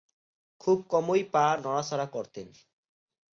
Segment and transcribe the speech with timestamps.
[0.61, 2.47] খুব কমই পা নড়াচড়া করতেন।